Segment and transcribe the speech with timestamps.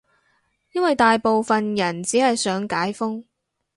[0.71, 3.23] 因爲大部分人只係想解封